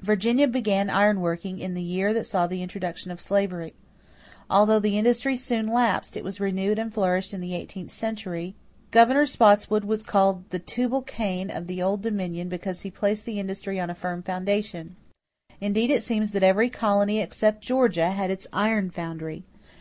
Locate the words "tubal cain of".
10.58-11.68